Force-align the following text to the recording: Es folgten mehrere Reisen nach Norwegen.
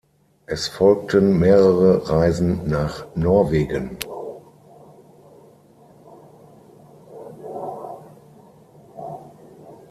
Es 0.47 0.67
folgten 0.67 1.37
mehrere 1.37 2.09
Reisen 2.09 2.67
nach 2.67 3.05
Norwegen. 3.15 3.97